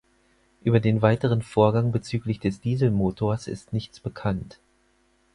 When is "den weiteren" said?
0.79-1.43